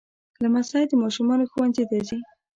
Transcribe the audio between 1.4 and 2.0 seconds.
ښوونځي ته